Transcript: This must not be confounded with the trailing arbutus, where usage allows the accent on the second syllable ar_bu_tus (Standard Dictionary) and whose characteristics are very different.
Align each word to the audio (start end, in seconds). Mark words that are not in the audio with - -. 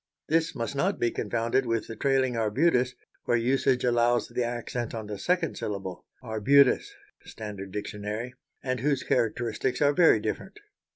This 0.29 0.55
must 0.55 0.75
not 0.75 0.97
be 0.97 1.11
confounded 1.11 1.67
with 1.67 1.85
the 1.85 1.95
trailing 1.95 2.35
arbutus, 2.35 2.95
where 3.25 3.37
usage 3.37 3.83
allows 3.83 4.27
the 4.29 4.43
accent 4.43 4.95
on 4.95 5.05
the 5.05 5.19
second 5.19 5.59
syllable 5.59 6.07
ar_bu_tus 6.23 6.87
(Standard 7.23 7.71
Dictionary) 7.71 8.33
and 8.63 8.79
whose 8.79 9.03
characteristics 9.03 9.79
are 9.79 9.93
very 9.93 10.19
different. 10.19 10.57